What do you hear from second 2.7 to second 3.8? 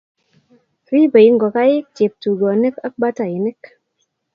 ak batainik